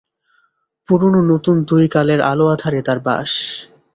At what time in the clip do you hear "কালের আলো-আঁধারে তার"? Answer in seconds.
1.87-2.99